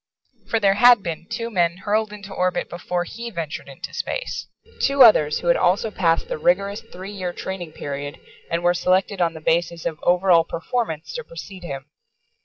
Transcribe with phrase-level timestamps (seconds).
[0.47, 4.47] For there had been two men hurled into orbit before he ventured into space.
[4.81, 8.19] Two others who had also passed the rigorous three year training period
[8.49, 11.85] and were selected on the basis of over all performance to precede him.